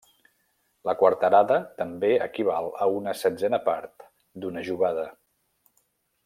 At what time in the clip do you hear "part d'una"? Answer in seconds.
3.71-4.65